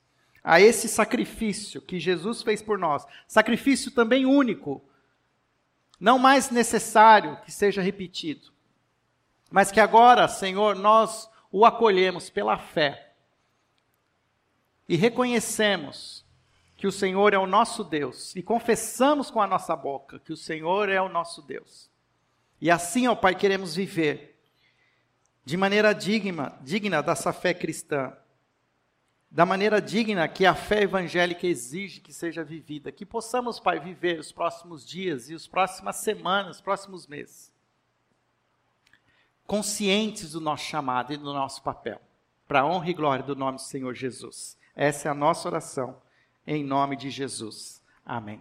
[0.44, 4.84] a esse sacrifício que Jesus fez por nós, sacrifício também único,
[5.99, 8.53] não mais necessário que seja repetido,
[9.51, 13.14] mas que agora, Senhor, nós o acolhemos pela fé
[14.88, 16.24] e reconhecemos
[16.76, 20.36] que o Senhor é o nosso Deus e confessamos com a nossa boca que o
[20.36, 21.90] Senhor é o nosso Deus.
[22.61, 24.40] E assim, ó Pai, queremos viver
[25.44, 28.12] de maneira digna, digna dessa fé cristã,
[29.30, 34.18] da maneira digna que a fé evangélica exige que seja vivida, que possamos, Pai, viver
[34.18, 37.53] os próximos dias e as próximas semanas, os próximos meses,
[39.49, 41.99] conscientes do nosso chamado e do nosso papel,
[42.46, 44.59] para a honra e glória do nome do Senhor Jesus.
[44.76, 45.96] Essa é a nossa oração,
[46.46, 47.82] em nome de Jesus.
[48.05, 48.40] Amém.